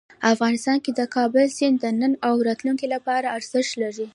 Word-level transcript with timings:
افغانستان 0.33 0.77
کې 0.85 0.91
د 0.99 1.01
کابل 1.15 1.45
سیند 1.57 1.75
د 1.83 1.85
نن 1.99 2.13
او 2.27 2.35
راتلونکي 2.47 2.87
لپاره 2.95 3.31
ارزښت 3.37 3.71
لري. 3.81 4.07